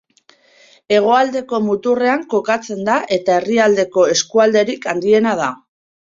[0.99, 5.51] Hegoaldeko muturrean kokatzen da eta herrialdeko eskualderik handiena da.